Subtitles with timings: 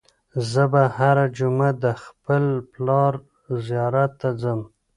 [0.51, 3.13] زه به هره جمعه د خپل پلار
[3.65, 4.59] زیارت ته ځم.